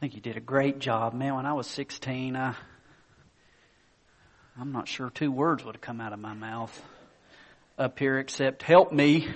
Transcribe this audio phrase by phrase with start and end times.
[0.00, 1.34] think you did a great job, man.
[1.34, 2.54] When I was 16, I,
[4.58, 6.82] I'm not sure two words would have come out of my mouth
[7.76, 9.28] up here except help me.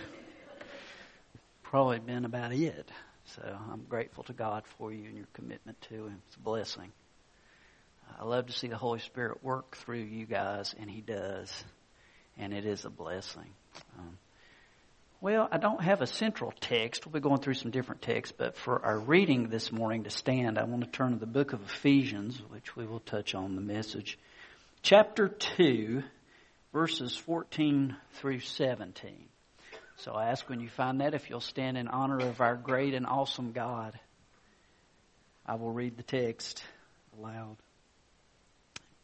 [1.65, 2.91] Probably been about it.
[3.27, 6.23] So I'm grateful to God for you and your commitment to Him.
[6.29, 6.93] It's a blessing.
[8.19, 11.53] I love to see the Holy Spirit work through you guys, and He does.
[12.39, 13.51] And it is a blessing.
[13.99, 14.17] Um,
[15.25, 17.07] well, I don't have a central text.
[17.07, 20.59] We'll be going through some different texts, but for our reading this morning to stand,
[20.59, 23.63] I want to turn to the book of Ephesians, which we will touch on the
[23.63, 24.19] message.
[24.83, 26.03] Chapter 2,
[26.75, 29.15] verses 14 through 17.
[29.97, 32.93] So I ask when you find that if you'll stand in honor of our great
[32.93, 33.99] and awesome God.
[35.47, 36.63] I will read the text
[37.19, 37.57] aloud.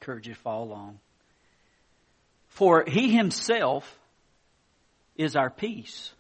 [0.03, 1.01] Encourage you to follow along.
[2.49, 3.99] For he himself
[5.21, 6.15] is our peace,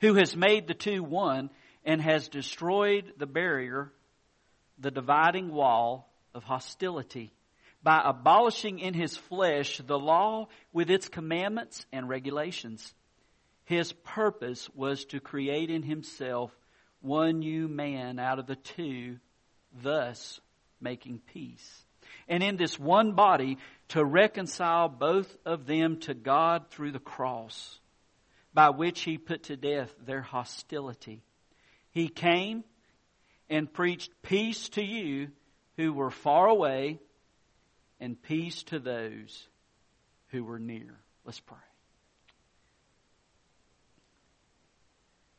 [0.00, 1.50] who has made the two one
[1.84, 3.92] and has destroyed the barrier,
[4.78, 7.32] the dividing wall of hostility
[7.84, 12.92] by abolishing in his flesh the law with its commandments and regulations.
[13.66, 16.50] His purpose was to create in himself
[17.00, 19.18] one new man out of the two,
[19.80, 20.40] thus
[20.80, 21.84] making peace.
[22.28, 23.58] And in this one body
[23.88, 27.78] to reconcile both of them to God through the cross,
[28.52, 31.22] by which he put to death their hostility.
[31.90, 32.64] He came
[33.48, 35.28] and preached peace to you
[35.76, 36.98] who were far away
[38.00, 39.48] and peace to those
[40.28, 40.98] who were near.
[41.24, 41.58] Let's pray.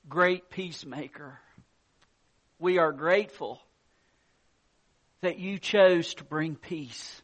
[0.08, 1.38] Great peacemaker,
[2.59, 3.62] we are grateful
[5.20, 7.22] that you chose to bring peace.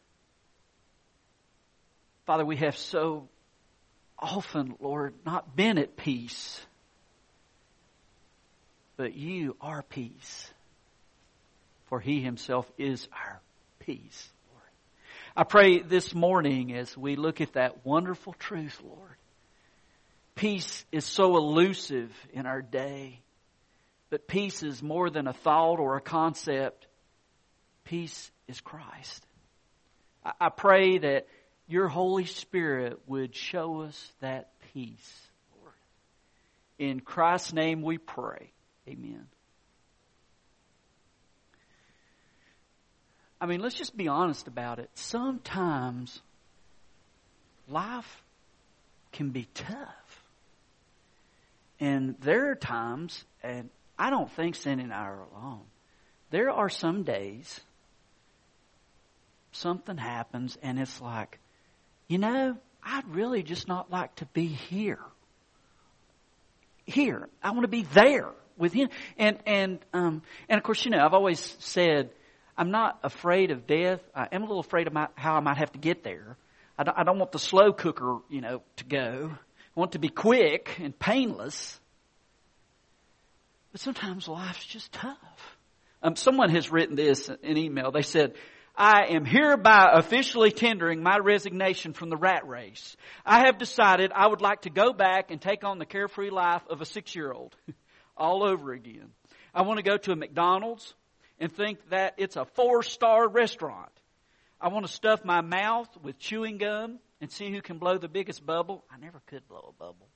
[2.26, 3.28] Father, we have so
[4.18, 6.66] often, Lord, not been at peace,
[8.96, 10.50] but you are peace,
[11.88, 13.42] for He Himself is our
[13.80, 14.30] peace.
[14.54, 14.70] Lord.
[15.36, 19.18] I pray this morning as we look at that wonderful truth, Lord.
[20.36, 23.20] Peace is so elusive in our day,
[24.10, 26.88] but peace is more than a thought or a concept.
[27.84, 29.26] Peace is Christ.
[30.40, 31.28] I pray that
[31.68, 35.28] your Holy Spirit would show us that peace,
[35.60, 35.74] Lord.
[36.78, 38.52] In Christ's name we pray.
[38.88, 39.28] Amen.
[43.40, 44.90] I mean, let's just be honest about it.
[44.94, 46.22] Sometimes
[47.68, 48.24] life
[49.12, 50.24] can be tough.
[51.80, 53.70] And there are times, and
[54.00, 55.62] I don't think Cindy and I are alone,
[56.30, 57.60] there are some days
[59.52, 61.40] something happens and it's like,
[62.08, 65.00] you know, I'd really just not like to be here.
[66.86, 67.30] Here.
[67.42, 68.90] I want to be there with him.
[69.18, 72.10] And, and, um, and of course, you know, I've always said,
[72.58, 74.02] I'm not afraid of death.
[74.16, 76.38] I am a little afraid of my, how I might have to get there.
[76.78, 79.32] I don't, I don't want the slow cooker, you know, to go.
[79.34, 81.80] I want to be quick and painless.
[83.72, 85.58] But sometimes life's just tough.
[86.04, 87.92] Um, someone has written this in email.
[87.92, 88.34] They said,
[88.76, 92.98] I am hereby officially tendering my resignation from the rat race.
[93.26, 96.64] I have decided I would like to go back and take on the carefree life
[96.70, 97.56] of a six year old
[98.18, 99.12] all over again.
[99.54, 100.96] I want to go to a McDonald's
[101.40, 103.92] and think that it's a four star restaurant.
[104.60, 108.08] I want to stuff my mouth with chewing gum and see who can blow the
[108.08, 108.84] biggest bubble.
[108.90, 110.08] I never could blow a bubble.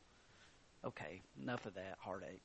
[0.86, 2.42] Okay, enough of that heartache.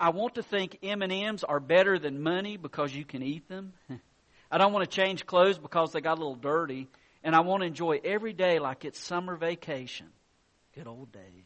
[0.00, 3.72] I want to think M&Ms are better than money because you can eat them.
[4.50, 6.88] I don't want to change clothes because they got a little dirty.
[7.22, 10.06] And I want to enjoy every day like it's summer vacation.
[10.74, 11.44] Good old days.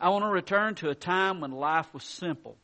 [0.00, 2.56] I want to return to a time when life was simple.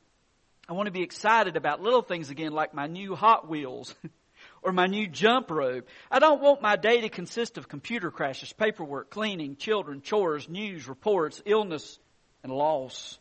[0.68, 3.94] I want to be excited about little things again like my new Hot Wheels
[4.62, 5.86] or my new jump rope.
[6.10, 10.88] I don't want my day to consist of computer crashes, paperwork, cleaning, children, chores, news,
[10.88, 11.98] reports, illness,
[12.42, 13.18] and loss.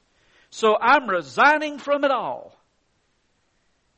[0.50, 2.57] So I'm resigning from it all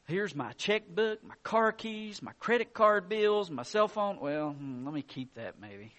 [0.09, 4.19] Here's my checkbook, my car keys, my credit card bills, my cell phone.
[4.19, 5.93] Well, hmm, let me keep that maybe.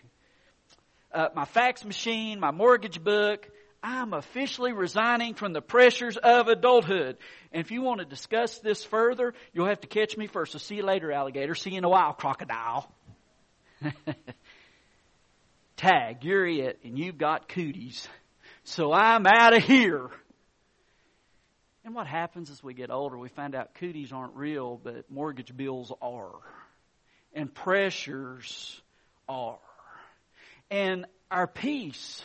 [1.15, 3.49] Uh, my fax machine, my mortgage book.
[3.85, 7.19] I'm officially resigning from the pressures of adulthood.
[7.53, 10.51] And if you want to discuss this further, you'll have to catch me first.
[10.53, 11.55] So see you later, alligator.
[11.55, 12.93] See you in a while, crocodile.
[15.77, 18.09] Tag, you're it, and you've got cooties.
[18.65, 20.11] So I'm out of here.
[21.91, 25.57] And what happens as we get older, we find out cooties aren't real, but mortgage
[25.57, 26.37] bills are.
[27.35, 28.81] And pressures
[29.29, 29.59] are.
[30.71, 32.25] And our peace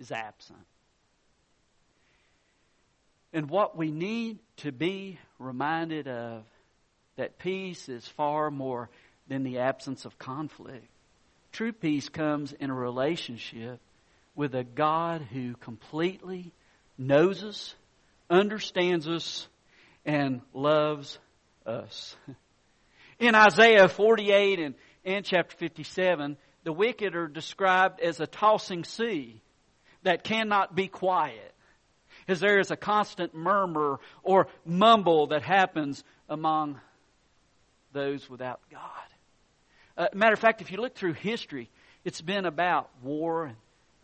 [0.00, 0.58] is absent.
[3.32, 6.42] And what we need to be reminded of
[7.14, 8.90] that peace is far more
[9.28, 10.88] than the absence of conflict.
[11.52, 13.78] True peace comes in a relationship
[14.34, 16.50] with a God who completely
[16.98, 17.76] knows us,
[18.30, 19.48] understands us,
[20.04, 21.18] and loves
[21.66, 22.16] us.
[23.18, 29.40] In Isaiah 48 and, and chapter 57, the wicked are described as a tossing sea
[30.02, 31.54] that cannot be quiet,
[32.28, 36.80] as there is a constant murmur or mumble that happens among
[37.92, 38.80] those without God.
[39.96, 41.70] Uh, matter of fact, if you look through history,
[42.04, 43.56] it's been about war and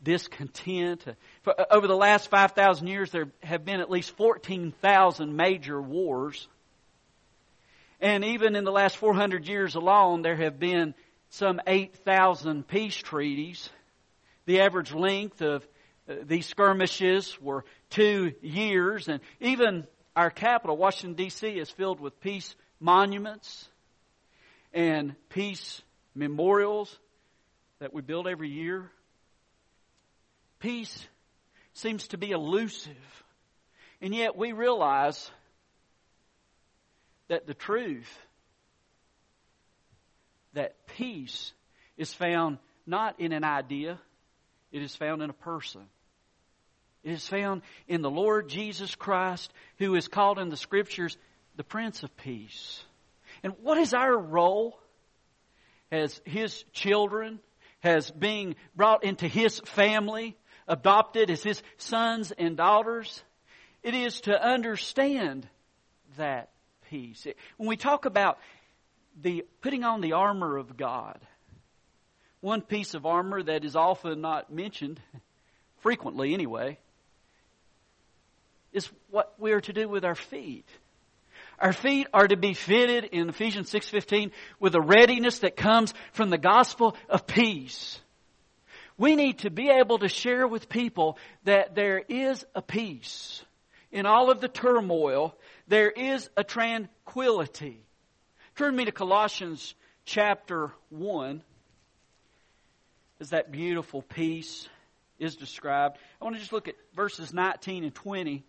[0.05, 1.05] discontent.
[1.43, 6.47] For, uh, over the last 5,000 years, there have been at least 14,000 major wars.
[8.01, 10.95] And even in the last 400 years alone, there have been
[11.31, 13.71] some 8,000 peace treaties.
[14.47, 15.67] The average length of
[16.09, 22.21] uh, these skirmishes were two years, and even our capital, Washington, D.C., is filled with
[22.21, 23.69] peace monuments
[24.73, 25.83] and peace
[26.15, 26.99] memorials
[27.79, 28.91] that we build every year.
[30.65, 31.07] Peace
[31.75, 32.97] seems to be elusive.
[34.01, 35.31] And yet we realize
[37.29, 38.09] that the truth,
[40.55, 41.53] that peace
[41.99, 42.57] is found
[42.87, 44.01] not in an idea,
[44.73, 45.83] it is found in a person.
[47.03, 51.19] It is found in the Lord Jesus Christ, who is called in the Scriptures
[51.57, 52.83] the Prince of Peace.
[53.43, 54.81] And what is our role
[55.93, 57.41] as His children,
[57.83, 60.39] as being brought into His family,
[60.69, 63.23] adopted as His sons and daughters?
[63.83, 65.49] It is to understand
[66.17, 66.51] that
[66.91, 67.27] peace.
[67.57, 68.39] When we talk about
[69.21, 71.21] the putting on the armor of God,
[72.41, 75.01] one piece of armor that is often not mentioned,
[75.79, 76.79] frequently anyway,
[78.73, 80.67] is what we are to do with our feet.
[81.59, 86.31] Our feet are to be fitted in Ephesians 6:15 with a readiness that comes from
[86.31, 88.01] the gospel of peace.
[88.97, 93.43] We need to be able to share with people that there is a peace.
[93.91, 95.37] In all of the turmoil,
[95.69, 97.81] there is a tranquility.
[98.57, 99.75] Turn me to Colossians
[100.05, 101.43] chapter 1
[103.21, 104.69] as that beautiful peace
[105.19, 105.97] is described.
[106.21, 108.45] I want to just look at verses 19 and 20.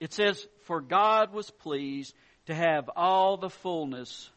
[0.00, 2.14] It says, For God was pleased
[2.46, 4.30] to have all the fullness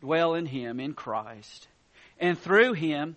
[0.00, 1.68] dwell in him, in Christ,
[2.18, 3.16] and through him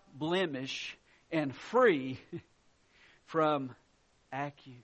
[0.17, 0.97] blemish,
[1.31, 2.19] and free
[3.25, 3.73] from
[4.31, 4.81] accusation.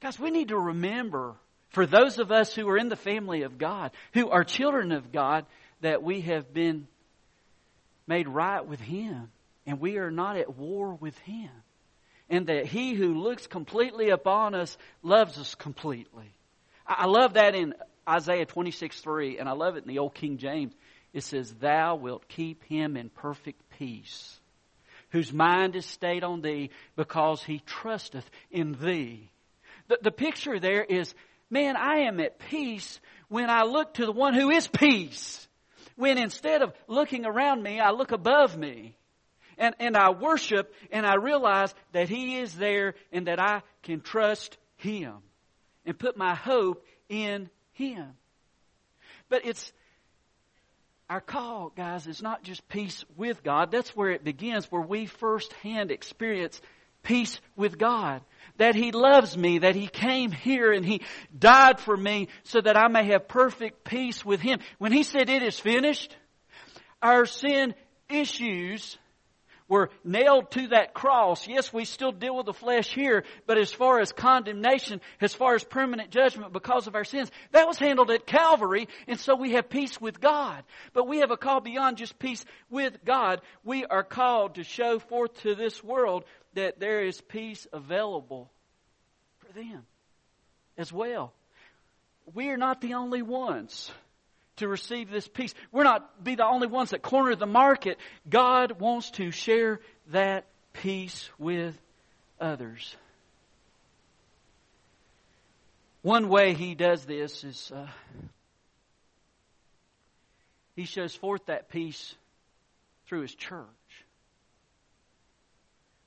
[0.00, 1.34] Guys, we need to remember,
[1.70, 5.12] for those of us who are in the family of God, who are children of
[5.12, 5.46] God,
[5.80, 6.86] that we have been
[8.06, 9.30] made right with Him,
[9.66, 11.50] and we are not at war with Him.
[12.28, 16.34] And that He who looks completely upon us loves us completely.
[16.86, 17.74] I love that in
[18.08, 20.74] Isaiah 26 3, and I love it in the Old King James.
[21.14, 24.38] It says, Thou wilt keep him in perfect peace,
[25.10, 29.30] whose mind is stayed on thee, because he trusteth in thee.
[29.88, 31.14] The, the picture there is,
[31.48, 35.46] man, I am at peace when I look to the one who is peace
[35.96, 38.96] when instead of looking around me, I look above me.
[39.56, 44.00] And, and I worship and I realize that He is there and that I can
[44.00, 45.14] trust Him
[45.86, 48.14] and put my hope in Him.
[49.28, 49.72] But it's,
[51.08, 53.70] our call, guys, is not just peace with God.
[53.70, 56.60] That's where it begins, where we firsthand experience
[57.02, 58.22] peace with God
[58.56, 61.02] that He loves me, that He came here and He
[61.36, 64.60] died for me so that I may have perfect peace with Him.
[64.78, 66.16] When He said it is finished,
[67.02, 67.74] our sin
[68.08, 68.98] issues
[69.74, 71.48] were nailed to that cross.
[71.48, 75.56] Yes, we still deal with the flesh here, but as far as condemnation, as far
[75.56, 79.54] as permanent judgment because of our sins, that was handled at Calvary, and so we
[79.54, 80.62] have peace with God.
[80.92, 83.40] But we have a call beyond just peace with God.
[83.64, 88.52] We are called to show forth to this world that there is peace available
[89.38, 89.82] for them
[90.78, 91.32] as well.
[92.32, 93.90] We are not the only ones
[94.56, 95.54] to receive this peace.
[95.72, 97.98] We're not be the only ones that corner the market.
[98.28, 101.76] God wants to share that peace with
[102.40, 102.96] others.
[106.02, 107.86] One way he does this is uh,
[110.76, 112.14] he shows forth that peace
[113.06, 113.64] through his church.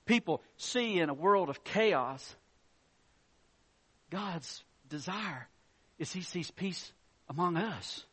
[0.06, 2.36] People see in a world of chaos,
[4.10, 5.48] God's desire
[6.00, 6.92] is he sees peace
[7.28, 8.06] among us.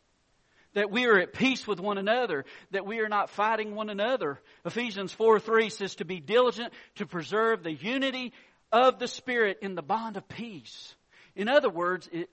[0.75, 4.41] That we are at peace with one another, that we are not fighting one another.
[4.65, 8.33] Ephesians 4 3 says to be diligent to preserve the unity
[8.73, 10.95] of the Spirit in the bond of peace.
[11.37, 12.29] In other words, it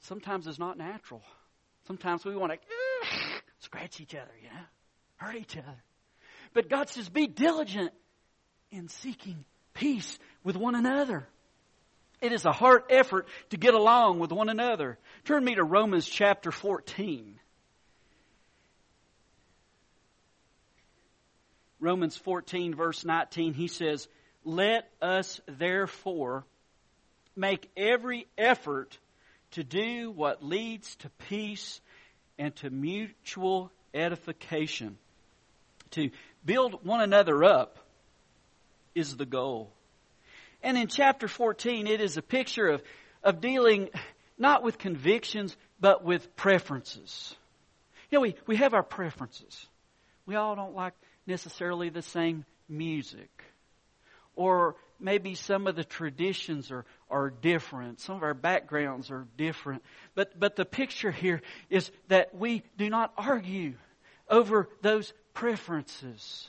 [0.00, 1.22] sometimes is not natural.
[1.86, 2.58] Sometimes we want to
[3.60, 4.64] scratch each other, you know,
[5.16, 5.82] hurt each other.
[6.54, 7.92] But God says, be diligent
[8.70, 11.26] in seeking peace with one another.
[12.20, 14.98] It is a heart effort to get along with one another.
[15.24, 17.38] Turn me to Romans chapter 14.
[21.84, 24.08] Romans 14 verse 19, he says,
[24.42, 26.44] Let us therefore
[27.36, 28.98] make every effort
[29.50, 31.82] to do what leads to peace
[32.38, 34.96] and to mutual edification.
[35.90, 36.10] To
[36.44, 37.78] build one another up
[38.94, 39.70] is the goal.
[40.62, 42.82] And in chapter 14, it is a picture of,
[43.22, 43.90] of dealing
[44.38, 47.36] not with convictions, but with preferences.
[48.10, 49.66] You know, we, we have our preferences.
[50.24, 50.94] We all don't like
[51.26, 53.30] necessarily the same music.
[54.36, 58.00] Or maybe some of the traditions are, are different.
[58.00, 59.82] Some of our backgrounds are different.
[60.14, 63.74] But, but the picture here is that we do not argue
[64.28, 66.48] over those preferences.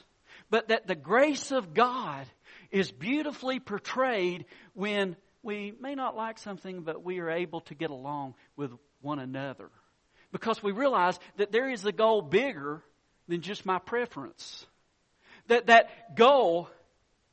[0.50, 2.25] But that the grace of God
[2.72, 7.91] is beautifully portrayed when we may not like something, but we are able to get
[7.91, 9.70] along with one another.
[10.32, 12.84] Because we realize that there is a goal bigger
[13.27, 14.65] than just my preference.
[15.48, 16.70] That that goal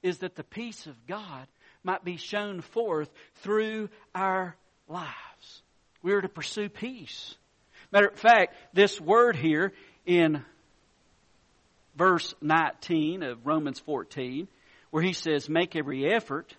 [0.03, 1.47] is that the peace of God
[1.85, 4.57] might be shown forth through our
[4.89, 5.63] lives.
[6.03, 7.35] We are to pursue peace.
[7.93, 9.73] Matter of fact, this word here
[10.07, 10.45] in
[11.97, 14.49] verse 19 of Romans 14,
[14.91, 16.55] where he says, make every effort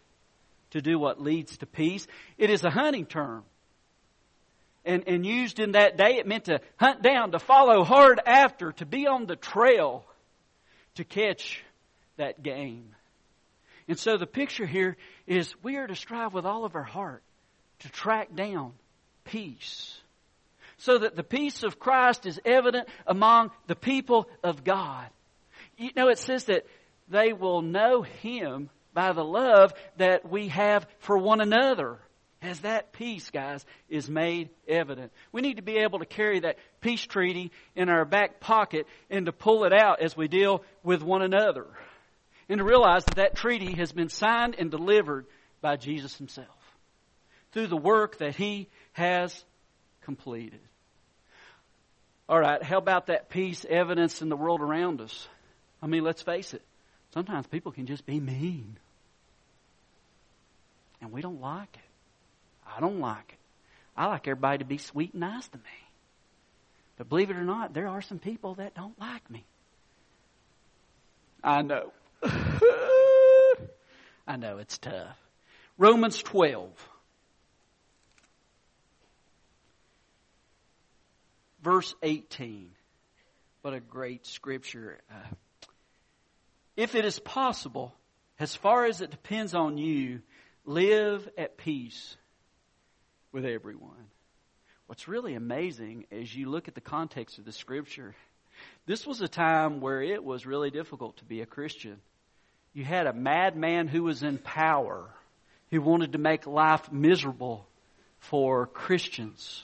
[0.71, 3.43] to do what leads to peace, it is a hunting term.
[4.85, 8.73] And, and used in that day, it meant to hunt down, to follow hard after,
[8.73, 10.05] to be on the trail,
[10.95, 11.63] to catch
[12.17, 12.93] that game.
[13.87, 17.23] And so the picture here is we are to strive with all of our heart
[17.79, 18.73] to track down
[19.25, 19.97] peace.
[20.77, 25.07] So that the peace of Christ is evident among the people of God.
[25.77, 26.65] You know, it says that
[27.09, 31.99] they will know Him by the love that we have for one another.
[32.43, 35.13] As that peace, guys, is made evident.
[35.31, 39.27] We need to be able to carry that peace treaty in our back pocket and
[39.27, 41.65] to pull it out as we deal with one another
[42.49, 45.25] and to realize that that treaty has been signed and delivered
[45.61, 46.49] by Jesus himself
[47.53, 49.45] through the work that he has
[50.01, 50.59] completed.
[52.27, 55.27] All right, how about that peace evidence in the world around us?
[55.81, 56.61] I mean, let's face it.
[57.13, 58.77] Sometimes people can just be mean.
[60.99, 61.82] And we don't like it.
[62.75, 63.39] I don't like it.
[63.95, 65.63] I like everybody to be sweet and nice to me.
[66.97, 69.45] But believe it or not, there are some people that don't like me.
[71.43, 71.91] I know.
[74.27, 75.17] I know it's tough.
[75.77, 76.69] Romans 12.
[81.61, 82.69] Verse 18.
[83.61, 84.99] What a great scripture.
[85.11, 85.35] Uh,
[86.75, 87.93] if it is possible,
[88.39, 90.21] as far as it depends on you,
[90.65, 92.17] live at peace
[93.33, 94.07] with everyone.
[94.87, 98.15] What's really amazing as you look at the context of the scripture,
[98.85, 101.99] this was a time where it was really difficult to be a Christian
[102.73, 105.07] you had a madman who was in power
[105.69, 107.67] who wanted to make life miserable
[108.19, 109.63] for Christians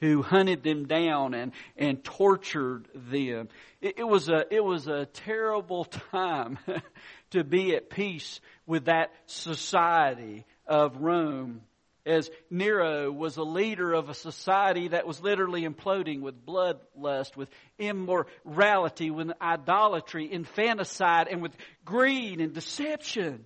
[0.00, 3.48] who hunted them down and, and tortured them.
[3.80, 6.58] It, it, was a, it was a terrible time
[7.30, 11.62] to be at peace with that society of Rome
[12.08, 17.50] as Nero was a leader of a society that was literally imploding with bloodlust, with
[17.78, 21.52] immorality, with idolatry, infanticide, and with
[21.84, 23.44] greed and deception.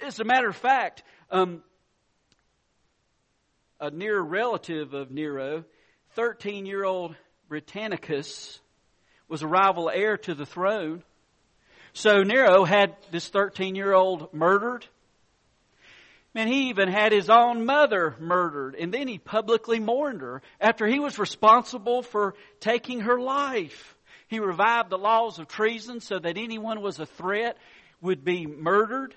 [0.00, 1.62] As a matter of fact, um,
[3.80, 5.64] a near relative of Nero,
[6.14, 7.16] 13 year old
[7.48, 8.60] Britannicus,
[9.28, 11.02] was a rival heir to the throne.
[11.94, 14.86] So Nero had this 13 year old murdered
[16.36, 20.86] Man, he even had his own mother murdered, and then he publicly mourned her after
[20.86, 23.96] he was responsible for taking her life.
[24.28, 27.56] He revived the laws of treason so that anyone was a threat
[28.02, 29.14] would be murdered,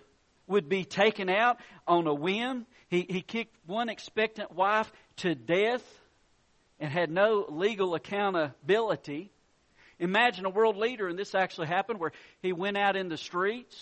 [0.47, 2.65] would be taken out on a whim.
[2.87, 5.83] He, he kicked one expectant wife to death
[6.79, 9.29] and had no legal accountability.
[9.99, 13.75] Imagine a world leader, and this actually happened, where he went out in the streets,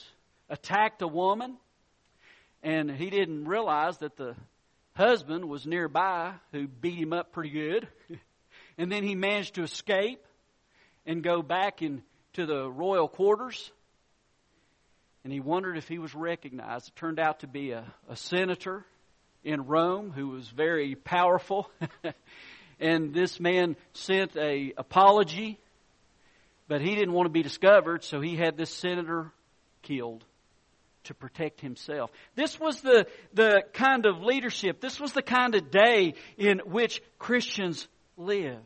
[0.49, 1.57] attacked a woman,
[2.67, 4.35] and he didn't realize that the
[4.93, 7.87] husband was nearby who beat him up pretty good.
[8.77, 10.21] and then he managed to escape
[11.05, 12.03] and go back into
[12.35, 13.71] the royal quarters.
[15.23, 16.89] And he wondered if he was recognized.
[16.89, 18.85] It turned out to be a, a senator
[19.45, 21.71] in Rome who was very powerful.
[22.81, 25.57] and this man sent a apology,
[26.67, 29.31] but he didn't want to be discovered, so he had this senator
[29.83, 30.25] killed
[31.07, 32.11] to protect himself.
[32.35, 37.01] This was the, the kind of leadership, this was the kind of day in which
[37.19, 38.63] Christians lived.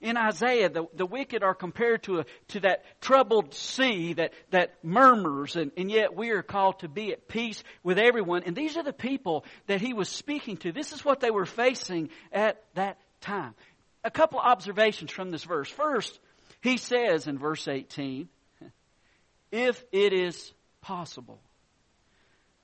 [0.00, 4.82] In Isaiah, the, the wicked are compared to, a, to that troubled sea that, that
[4.82, 8.44] murmurs, and, and yet we are called to be at peace with everyone.
[8.46, 10.72] And these are the people that he was speaking to.
[10.72, 13.54] This is what they were facing at that time.
[14.02, 15.68] A couple observations from this verse.
[15.68, 16.18] First,
[16.62, 18.26] he says in verse 18,
[19.52, 21.40] if it is possible.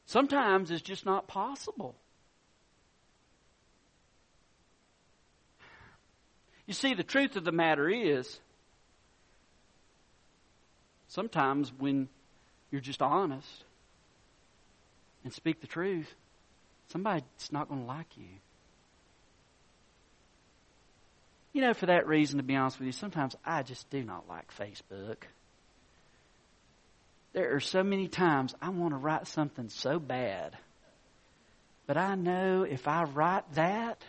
[0.07, 1.97] Sometimes it's just not possible.
[6.67, 8.41] You see, the truth of the matter is,
[11.09, 12.09] sometimes when
[12.71, 13.65] you're just honest
[15.23, 16.13] and speak the truth,
[16.89, 18.27] somebody's not going to like you.
[21.53, 24.29] You know, for that reason, to be honest with you, sometimes I just do not
[24.29, 25.23] like Facebook.
[27.37, 30.57] There are so many times I want to write something so bad.
[31.87, 34.03] But I know if I write that,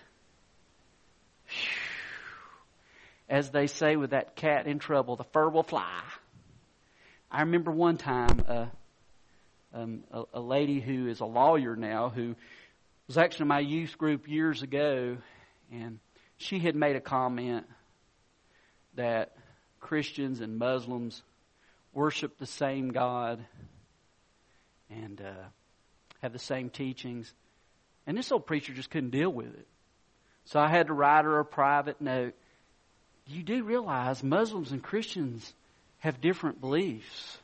[3.27, 6.03] as they say with that cat in trouble, the fur will fly.
[7.29, 8.65] I remember one time uh,
[9.73, 12.33] um, a, a lady who is a lawyer now who
[13.07, 15.17] was actually in my youth group years ago,
[15.69, 15.99] and
[16.37, 17.65] she had made a comment
[18.95, 19.35] that
[19.81, 21.21] Christians and Muslims
[21.97, 23.43] worship the same God
[24.91, 25.45] and uh,
[26.21, 27.33] have the same teachings.
[28.05, 29.65] And this old preacher just couldn't deal with it.
[30.45, 32.35] So I had to write her a private note.
[33.25, 35.51] You do realize Muslims and Christians
[35.97, 37.39] have different beliefs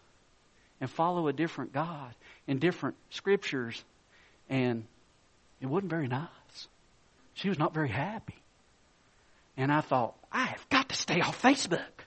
[0.80, 2.14] and follow a different God
[2.48, 3.84] and different scriptures.
[4.50, 4.86] And
[5.62, 6.28] it wasn't very nice.
[7.34, 8.36] She was not very happy.
[9.58, 12.03] And I thought, I have got to stay off Facebook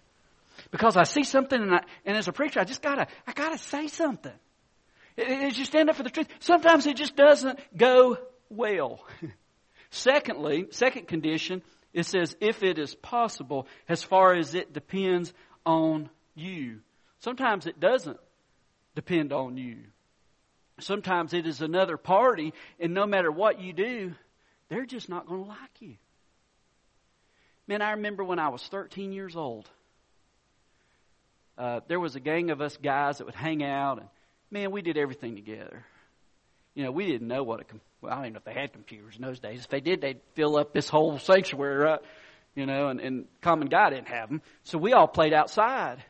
[0.77, 3.57] because I see something and, I, and as a preacher, I just gotta, I gotta
[3.57, 4.33] say something.
[5.17, 6.29] It just stand up for the truth.
[6.41, 8.19] Sometimes it just doesn't go
[8.51, 9.03] well.
[9.91, 11.63] Secondly, second condition,
[11.95, 15.33] it says, if it is possible, as far as it depends
[15.65, 16.81] on you.
[17.21, 18.19] Sometimes it doesn't
[18.95, 19.79] depend on you.
[20.79, 24.13] Sometimes it is another party, and no matter what you do,
[24.69, 25.95] they're just not going to like you.
[27.67, 29.71] Man, I remember when I was 13 years old,
[31.59, 34.09] uh, there was a gang of us guys that would hang out, and
[34.51, 35.85] man, we did everything together.
[36.75, 38.61] You know, we didn't know what a com- well, I don't even know if they
[38.61, 39.61] had computers in those days.
[39.61, 42.01] If they did, they'd fill up this whole sanctuary, right?
[42.55, 46.05] You know, and, and common guy didn't have them, so we all played outside.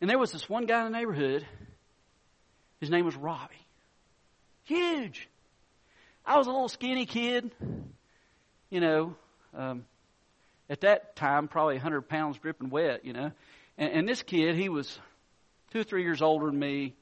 [0.00, 1.46] And there was this one guy in the neighborhood.
[2.80, 3.54] His name was Robbie.
[4.64, 5.28] Huge.
[6.24, 7.50] I was a little skinny kid.
[8.68, 9.16] You know,
[9.56, 9.84] um,
[10.68, 13.32] at that time, probably 100 pounds dripping wet, you know.
[13.78, 14.98] And, and this kid, he was
[15.72, 16.94] two or three years older than me.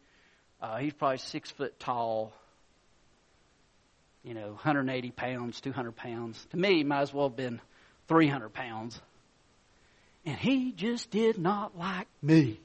[0.61, 2.33] Uh, he's probably six foot tall.
[4.23, 6.47] You know, 180 pounds, 200 pounds.
[6.51, 7.61] To me, might as well have been
[8.09, 9.01] 300 pounds.
[10.25, 12.59] And he just did not like me.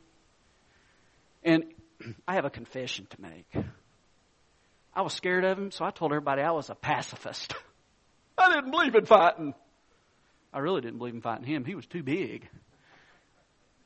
[1.44, 1.66] And
[2.28, 3.66] I have a confession to make.
[4.94, 7.54] I was scared of him, so I told everybody I was a pacifist.
[8.38, 9.54] I didn't believe in fighting.
[10.54, 11.66] I really didn't believe in fighting him.
[11.66, 12.50] He was too big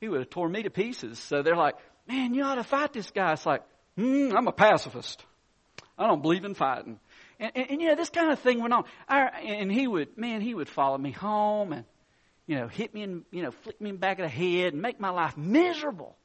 [0.04, 1.18] he would have torn me to pieces.
[1.18, 1.76] So they're like,
[2.10, 3.32] man, you ought to fight this guy.
[3.32, 3.64] It's like,
[3.98, 5.24] mm, I'm a pacifist.
[5.98, 7.00] I don't believe in fighting.
[7.40, 8.84] And, and, and you know, this kind of thing went on.
[9.08, 11.86] And he would, man, he would follow me home and,
[12.48, 14.74] you know, hit me and, you know, flick me in the back of the head
[14.74, 16.18] and make my life miserable.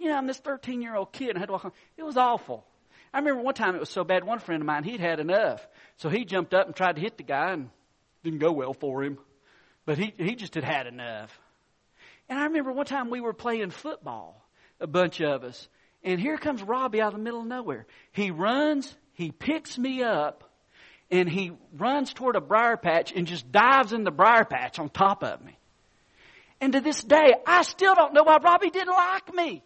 [0.00, 1.72] You know, I'm this 13 year old kid and I had to walk home.
[1.96, 2.66] It was awful.
[3.14, 5.64] I remember one time it was so bad, one friend of mine, he'd had enough.
[5.98, 7.70] So he jumped up and tried to hit the guy and
[8.24, 9.18] didn't go well for him.
[9.84, 11.38] But he, he just had had enough.
[12.28, 14.46] And I remember one time we were playing football,
[14.80, 15.68] a bunch of us,
[16.02, 17.86] and here comes Robbie out of the middle of nowhere.
[18.12, 20.44] He runs, he picks me up,
[21.10, 24.88] and he runs toward a briar patch and just dives in the briar patch on
[24.88, 25.56] top of me.
[26.60, 29.62] And to this day, I still don't know why Robbie didn't like me.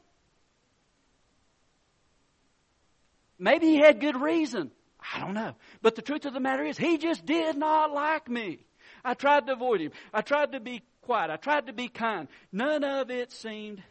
[3.39, 4.71] Maybe he had good reason.
[5.15, 5.55] I don't know.
[5.81, 8.59] But the truth of the matter is, he just did not like me.
[9.03, 9.93] I tried to avoid him.
[10.13, 11.31] I tried to be quiet.
[11.31, 12.29] I tried to be kind.
[12.53, 13.83] None of it seemed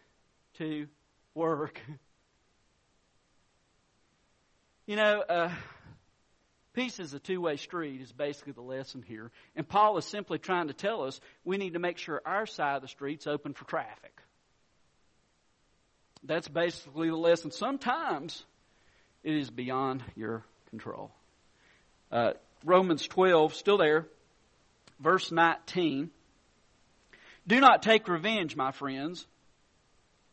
[0.57, 0.87] to
[1.33, 1.81] work.
[4.89, 5.51] You know, uh,
[6.73, 9.29] peace is a two way street, is basically the lesson here.
[9.55, 12.77] And Paul is simply trying to tell us we need to make sure our side
[12.77, 14.19] of the street's open for traffic.
[16.23, 17.51] That's basically the lesson.
[17.51, 18.43] Sometimes
[19.23, 21.11] it is beyond your control.
[22.11, 22.31] Uh,
[22.65, 24.07] Romans 12, still there,
[24.99, 26.09] verse 19.
[27.49, 29.25] Do not take revenge, my friends,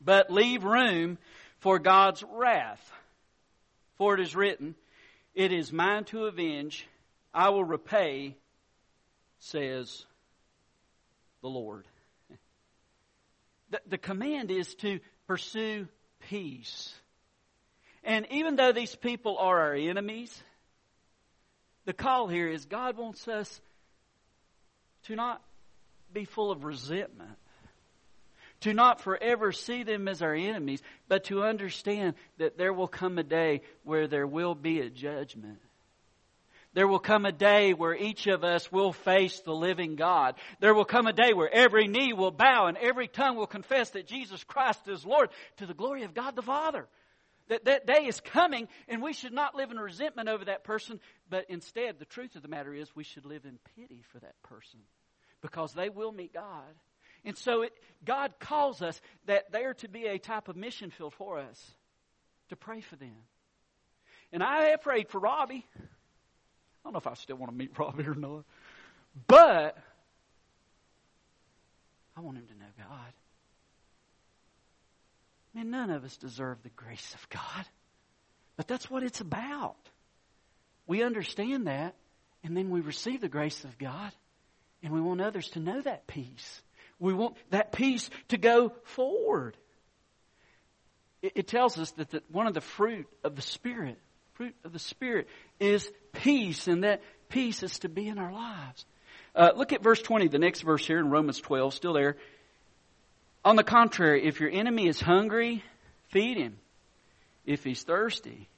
[0.02, 1.16] but leave room
[1.60, 2.92] for God's wrath.
[3.96, 4.74] For it is written,
[5.34, 6.86] It is mine to avenge,
[7.32, 8.36] I will repay,
[9.38, 10.04] says
[11.40, 11.86] the Lord.
[13.70, 15.88] The, the command is to pursue
[16.28, 16.94] peace.
[18.04, 20.38] And even though these people are our enemies,
[21.86, 23.58] the call here is God wants us
[25.04, 25.40] to not
[26.16, 27.36] be full of resentment,
[28.62, 33.18] to not forever see them as our enemies, but to understand that there will come
[33.18, 35.58] a day where there will be a judgment.
[36.72, 40.36] There will come a day where each of us will face the living God.
[40.58, 43.90] There will come a day where every knee will bow and every tongue will confess
[43.90, 46.86] that Jesus Christ is Lord to the glory of God the Father.
[47.48, 50.98] That that day is coming and we should not live in resentment over that person,
[51.28, 54.42] but instead the truth of the matter is we should live in pity for that
[54.42, 54.80] person
[55.40, 56.64] because they will meet God.
[57.24, 57.72] And so it,
[58.04, 61.74] God calls us that they are to be a type of mission field for us
[62.48, 63.16] to pray for them.
[64.32, 65.66] And I have prayed for Robbie.
[65.76, 65.80] I
[66.84, 68.44] don't know if I still want to meet Robbie or not.
[69.26, 69.76] But
[72.16, 73.12] I want him to know God.
[75.54, 77.66] Man, none of us deserve the grace of God.
[78.56, 79.76] But that's what it's about.
[80.86, 81.94] We understand that,
[82.44, 84.12] and then we receive the grace of God.
[84.86, 86.62] And we want others to know that peace.
[87.00, 89.56] We want that peace to go forward.
[91.22, 93.98] It, it tells us that the, one of the fruit of the Spirit,
[94.34, 95.26] fruit of the Spirit,
[95.58, 98.86] is peace, and that peace is to be in our lives.
[99.34, 102.16] Uh, look at verse 20, the next verse here in Romans 12, still there.
[103.44, 105.64] On the contrary, if your enemy is hungry,
[106.10, 106.58] feed him.
[107.44, 108.48] If he's thirsty,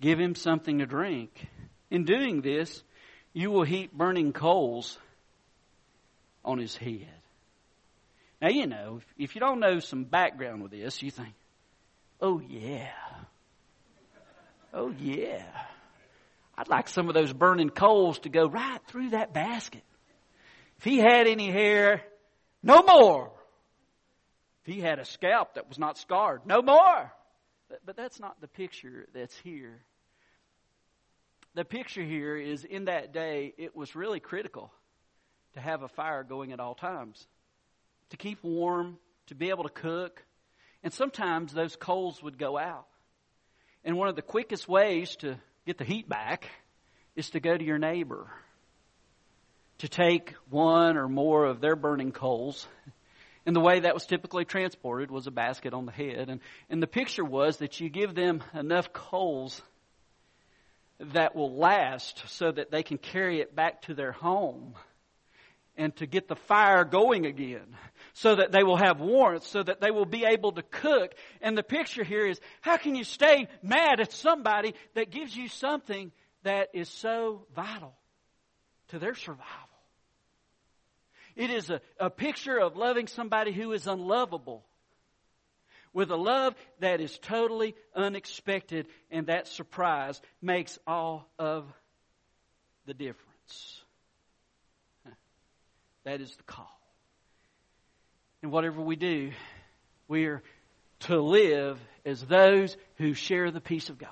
[0.00, 1.46] give him something to drink.
[1.88, 2.82] In doing this,
[3.32, 4.98] you will heap burning coals
[6.44, 7.08] on his head.
[8.40, 11.34] Now, you know, if you don't know some background with this, you think,
[12.20, 12.90] oh, yeah.
[14.72, 15.46] Oh, yeah.
[16.56, 19.82] I'd like some of those burning coals to go right through that basket.
[20.78, 22.02] If he had any hair,
[22.62, 23.32] no more.
[24.64, 27.12] If he had a scalp that was not scarred, no more.
[27.68, 29.80] But, but that's not the picture that's here.
[31.54, 34.72] The picture here is in that day, it was really critical
[35.54, 37.26] to have a fire going at all times,
[38.10, 40.22] to keep warm, to be able to cook.
[40.82, 42.86] And sometimes those coals would go out.
[43.84, 45.36] And one of the quickest ways to
[45.66, 46.48] get the heat back
[47.16, 48.26] is to go to your neighbor,
[49.78, 52.66] to take one or more of their burning coals.
[53.46, 56.30] And the way that was typically transported was a basket on the head.
[56.30, 56.40] And,
[56.70, 59.60] and the picture was that you give them enough coals
[60.98, 64.74] that will last so that they can carry it back to their home
[65.76, 67.76] and to get the fire going again
[68.12, 71.14] so that they will have warmth, so that they will be able to cook.
[71.40, 75.48] And the picture here is how can you stay mad at somebody that gives you
[75.48, 76.12] something
[76.44, 77.94] that is so vital
[78.88, 79.48] to their survival?
[81.34, 84.64] It is a, a picture of loving somebody who is unlovable
[85.92, 91.64] with a love that is totally unexpected, and that surprise makes all of
[92.86, 93.83] the difference.
[96.04, 96.70] That is the call.
[98.42, 99.32] And whatever we do,
[100.06, 100.42] we are
[101.00, 104.10] to live as those who share the peace of God.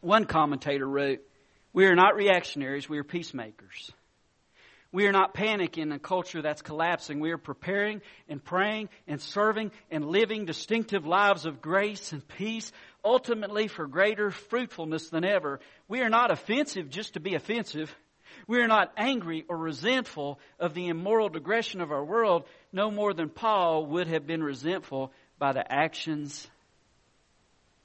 [0.00, 1.20] One commentator wrote,
[1.72, 3.90] We are not reactionaries, we are peacemakers.
[4.94, 7.18] We are not panicking in a culture that's collapsing.
[7.18, 12.70] We are preparing and praying and serving and living distinctive lives of grace and peace,
[13.04, 15.58] ultimately for greater fruitfulness than ever.
[15.88, 17.92] We are not offensive just to be offensive.
[18.46, 23.14] We are not angry or resentful of the immoral digression of our world, no more
[23.14, 26.48] than Paul would have been resentful by the actions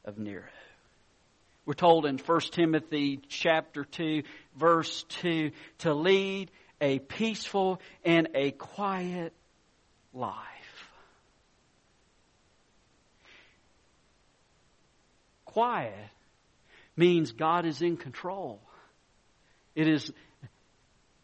[0.05, 0.43] of Nero.
[1.65, 4.23] We're told in 1 Timothy chapter 2
[4.55, 6.49] verse 2 to lead
[6.81, 9.33] a peaceful and a quiet
[10.13, 10.35] life.
[15.45, 16.09] Quiet
[16.95, 18.61] means God is in control.
[19.75, 20.11] It is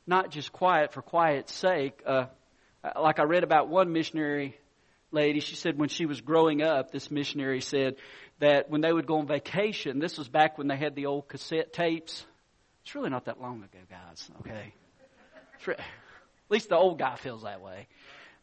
[0.08, 2.02] not just quiet for quiet's sake.
[2.06, 2.26] Uh,
[3.00, 4.58] like I read about one missionary
[5.12, 7.96] lady, she said when she was growing up, this missionary said
[8.40, 11.28] that when they would go on vacation, this was back when they had the old
[11.28, 12.26] cassette tapes.
[12.84, 14.74] It's really not that long ago, guys, okay?
[15.68, 15.80] At
[16.50, 17.88] least the old guy feels that way.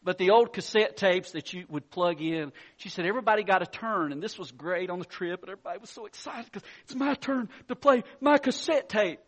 [0.03, 3.65] But the old cassette tapes that you would plug in, she said everybody got a
[3.65, 6.95] turn, and this was great on the trip, and everybody was so excited because it's
[6.95, 9.19] my turn to play my cassette tape.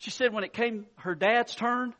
[0.00, 1.94] She said when it came her dad's turn,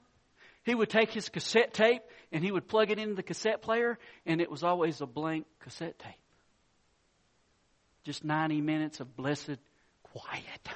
[0.64, 3.98] he would take his cassette tape and he would plug it into the cassette player,
[4.24, 6.14] and it was always a blank cassette tape.
[8.04, 9.58] Just 90 minutes of blessed
[10.02, 10.68] quiet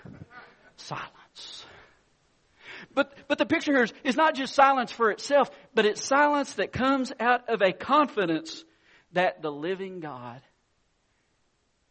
[0.77, 1.65] silence.
[2.93, 6.55] But, but the picture here is, is not just silence for itself, but it's silence
[6.55, 8.65] that comes out of a confidence
[9.13, 10.43] that the living God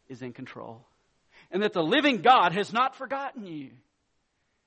[0.08, 0.86] is in control.
[1.50, 3.70] And that the living God has not forgotten you,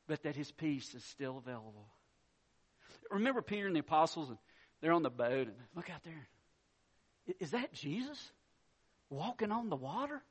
[0.07, 1.85] but that his peace is still available.
[3.11, 4.37] Remember Peter and the apostles, and
[4.81, 6.27] they're on the boat, and look out there.
[7.39, 8.17] Is that Jesus
[9.09, 10.21] walking on the water?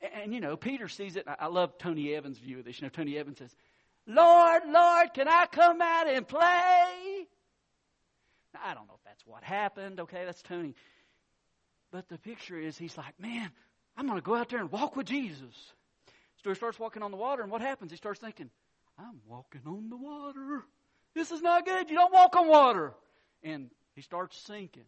[0.00, 1.26] And, and you know, Peter sees it.
[1.26, 2.80] I love Tony Evans' view of this.
[2.80, 3.54] You know, Tony Evans says,
[4.06, 7.26] Lord, Lord, can I come out and play?
[8.54, 10.00] Now, I don't know if that's what happened.
[10.00, 10.74] Okay, that's Tony.
[11.92, 13.50] But the picture is he's like, man,
[13.96, 15.72] I'm going to go out there and walk with Jesus.
[16.42, 17.90] So he starts walking on the water, and what happens?
[17.90, 18.50] He starts thinking,
[18.98, 20.64] I'm walking on the water.
[21.14, 21.90] This is not good.
[21.90, 22.92] You don't walk on water.
[23.42, 24.84] And he starts sinking.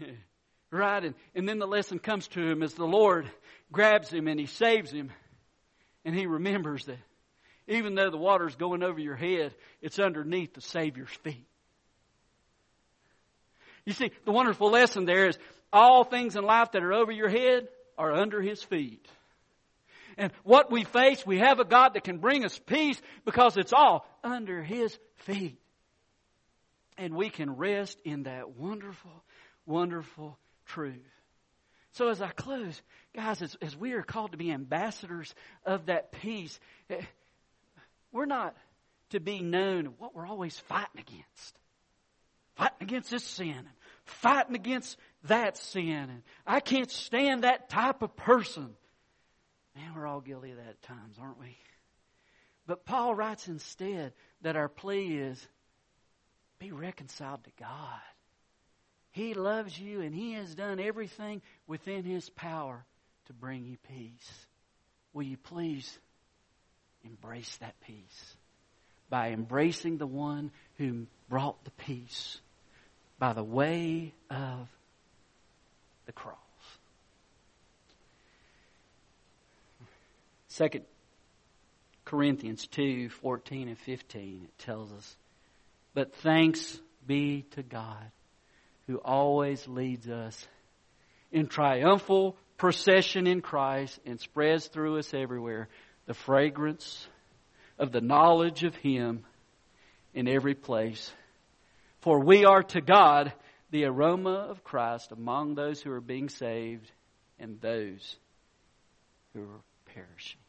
[0.70, 1.04] right?
[1.04, 3.30] And, and then the lesson comes to him as the Lord
[3.72, 5.10] grabs him and he saves him.
[6.04, 6.98] And he remembers that
[7.66, 11.46] even though the water's going over your head, it's underneath the Savior's feet.
[13.86, 15.38] You see, the wonderful lesson there is
[15.72, 19.06] all things in life that are over your head are under His feet.
[20.16, 23.72] And what we face, we have a God that can bring us peace because it's
[23.72, 25.58] all under His feet.
[26.96, 29.24] And we can rest in that wonderful,
[29.66, 31.00] wonderful truth.
[31.92, 32.80] So as I close,
[33.14, 36.58] guys, as, as we are called to be ambassadors of that peace,
[36.90, 37.00] eh,
[38.12, 38.56] we're not
[39.10, 41.58] to be known what we're always fighting against.
[42.56, 43.68] Fighting against this sin,
[44.04, 48.74] fighting against that sin, and I can't stand that type of person.
[49.76, 51.56] Man, we're all guilty of that at times, aren't we?
[52.66, 55.46] But Paul writes instead that our plea is
[56.58, 58.00] be reconciled to God.
[59.10, 62.84] He loves you and He has done everything within His power
[63.26, 64.46] to bring you peace.
[65.12, 65.98] Will you please
[67.04, 68.36] embrace that peace
[69.10, 72.40] by embracing the one who brought the peace
[73.18, 74.68] by the way of
[76.06, 76.43] the cross?
[80.54, 80.84] Second
[82.04, 85.16] Corinthians 2 14 and 15, it tells us,
[85.94, 88.12] But thanks be to God
[88.86, 90.46] who always leads us
[91.32, 95.68] in triumphal procession in Christ and spreads through us everywhere
[96.06, 97.04] the fragrance
[97.76, 99.24] of the knowledge of Him
[100.14, 101.10] in every place.
[102.02, 103.32] For we are to God
[103.72, 106.88] the aroma of Christ among those who are being saved
[107.40, 108.16] and those
[109.32, 110.43] who are perishing.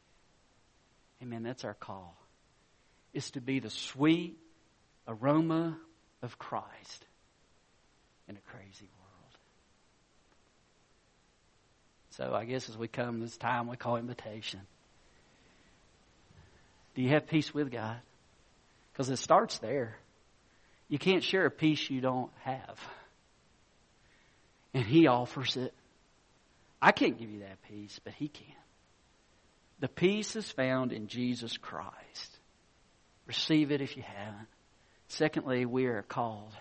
[1.21, 1.43] Amen.
[1.43, 2.15] That's our call.
[3.13, 4.37] Is to be the sweet
[5.07, 5.77] aroma
[6.21, 7.05] of Christ
[8.27, 9.37] in a crazy world.
[12.11, 14.61] So I guess as we come this time, we call invitation.
[16.95, 17.97] Do you have peace with God?
[18.91, 19.97] Because it starts there.
[20.87, 22.79] You can't share a peace you don't have.
[24.73, 25.73] And He offers it.
[26.81, 28.45] I can't give you that peace, but He can.
[29.79, 32.39] The peace is found in Jesus Christ.
[33.27, 34.47] Receive it if you haven't.
[35.07, 36.53] Secondly, we are called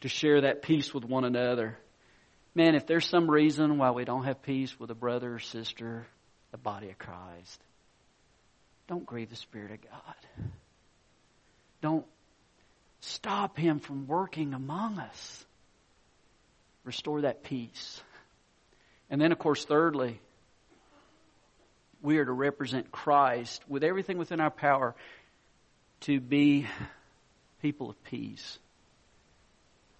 [0.00, 1.76] to share that peace with one another.
[2.54, 6.06] Man, if there's some reason why we don't have peace with a brother or sister,
[6.50, 7.60] the body of Christ,
[8.88, 10.44] don't grieve the Spirit of God.
[11.80, 12.06] Don't
[13.00, 15.44] stop Him from working among us.
[16.84, 18.02] Restore that peace.
[19.10, 20.20] And then, of course, thirdly,
[22.02, 24.94] we are to represent Christ with everything within our power
[26.00, 26.66] to be
[27.62, 28.58] people of peace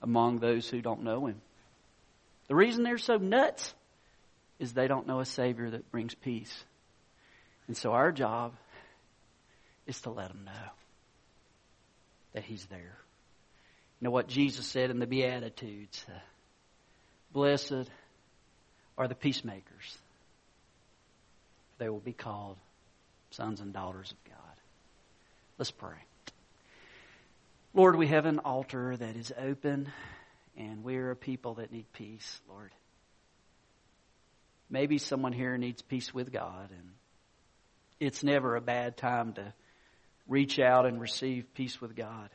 [0.03, 1.41] among those who don't know Him.
[2.49, 3.75] The reason they're so nuts
[4.59, 6.65] is they don't know a Savior that brings peace.
[7.67, 8.55] And so our job
[9.87, 10.71] is to let them know
[12.33, 12.79] that He's there.
[14.01, 16.05] You know what Jesus said in the Beatitudes?
[17.33, 17.89] Blessed
[18.97, 19.99] are the peacemakers,
[21.81, 22.59] they will be called
[23.31, 24.55] sons and daughters of God.
[25.59, 25.97] Let's pray.
[27.75, 29.89] Lord, we have an altar that is open,
[30.57, 32.71] and we are a people that need peace, Lord.
[34.69, 36.91] Maybe someone here needs peace with God, and
[37.99, 39.55] it's never a bad time to
[40.29, 42.29] reach out and receive peace with God.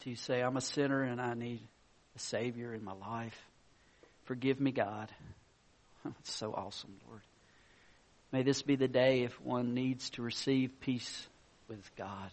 [0.00, 1.60] To say, I'm a sinner and I need
[2.16, 3.38] a Savior in my life.
[4.24, 5.10] Forgive me, God.
[6.20, 7.20] It's so awesome, Lord.
[8.32, 11.26] May this be the day if one needs to receive peace
[11.68, 12.30] with God.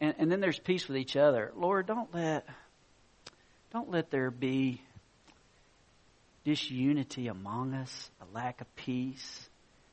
[0.00, 1.52] And, and then there's peace with each other.
[1.56, 2.46] Lord, don't let,
[3.72, 4.80] don't let there be
[6.44, 9.48] disunity among us, a lack of peace.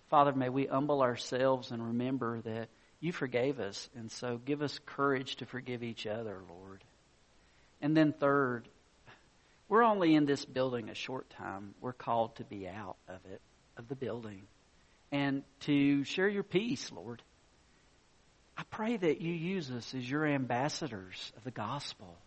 [0.09, 3.89] Father, may we humble ourselves and remember that you forgave us.
[3.95, 6.83] And so give us courage to forgive each other, Lord.
[7.81, 8.67] And then third,
[9.67, 11.73] we're only in this building a short time.
[11.81, 13.41] We're called to be out of it,
[13.75, 14.43] of the building,
[15.11, 17.21] and to share your peace, Lord.
[18.57, 22.17] I pray that you use us as your ambassadors of the gospel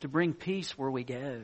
[0.00, 1.42] to bring peace where we go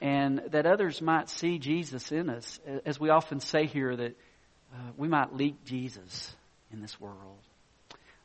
[0.00, 2.58] and that others might see Jesus in us.
[2.84, 4.16] As we often say here, that
[4.74, 6.34] uh, we might leak Jesus
[6.72, 7.38] in this world.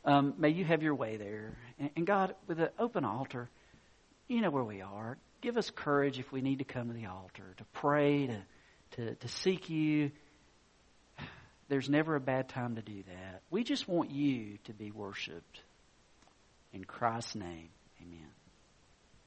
[0.03, 1.57] Um, may you have your way there.
[1.79, 3.49] And, and God, with an open altar,
[4.27, 5.17] you know where we are.
[5.41, 8.41] Give us courage if we need to come to the altar, to pray, to,
[8.95, 10.11] to, to seek you
[11.71, 13.41] there's never a bad time to do that.
[13.49, 15.61] We just want you to be worshiped.
[16.73, 17.69] In Christ's name,
[18.01, 18.27] amen.